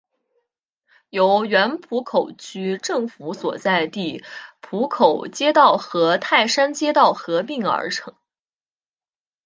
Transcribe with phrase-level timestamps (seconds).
[1.11, 4.23] 由原浦口区政府所在地
[4.59, 8.15] 浦口街道和泰山街道合并而成。